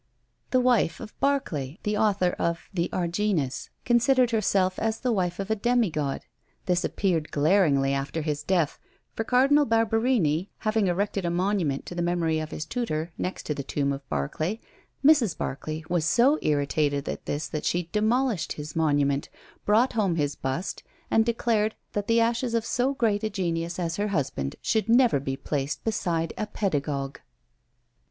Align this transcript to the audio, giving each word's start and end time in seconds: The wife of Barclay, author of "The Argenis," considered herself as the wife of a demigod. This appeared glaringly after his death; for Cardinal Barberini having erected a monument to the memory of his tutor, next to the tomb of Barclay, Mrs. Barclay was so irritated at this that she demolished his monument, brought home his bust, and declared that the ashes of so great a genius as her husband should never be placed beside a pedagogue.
The 0.49 0.59
wife 0.59 0.99
of 0.99 1.13
Barclay, 1.19 1.77
author 1.89 2.31
of 2.39 2.67
"The 2.73 2.89
Argenis," 2.91 3.69
considered 3.85 4.31
herself 4.31 4.79
as 4.79 4.99
the 5.01 5.11
wife 5.11 5.37
of 5.39 5.51
a 5.51 5.55
demigod. 5.55 6.21
This 6.65 6.83
appeared 6.83 7.29
glaringly 7.29 7.93
after 7.93 8.23
his 8.23 8.41
death; 8.41 8.79
for 9.13 9.23
Cardinal 9.23 9.63
Barberini 9.63 10.49
having 10.57 10.87
erected 10.87 11.23
a 11.23 11.29
monument 11.29 11.85
to 11.85 11.93
the 11.93 12.01
memory 12.01 12.39
of 12.39 12.49
his 12.49 12.65
tutor, 12.65 13.11
next 13.19 13.45
to 13.45 13.53
the 13.53 13.61
tomb 13.61 13.93
of 13.93 14.09
Barclay, 14.09 14.59
Mrs. 15.05 15.37
Barclay 15.37 15.83
was 15.87 16.03
so 16.03 16.39
irritated 16.41 17.07
at 17.07 17.27
this 17.27 17.47
that 17.49 17.63
she 17.63 17.87
demolished 17.91 18.53
his 18.53 18.75
monument, 18.75 19.29
brought 19.65 19.93
home 19.93 20.15
his 20.15 20.35
bust, 20.35 20.81
and 21.11 21.23
declared 21.23 21.75
that 21.93 22.07
the 22.07 22.19
ashes 22.19 22.55
of 22.55 22.65
so 22.65 22.95
great 22.95 23.23
a 23.23 23.29
genius 23.29 23.77
as 23.77 23.97
her 23.97 24.07
husband 24.07 24.55
should 24.63 24.89
never 24.89 25.19
be 25.19 25.37
placed 25.37 25.83
beside 25.83 26.33
a 26.39 26.47
pedagogue. 26.47 27.19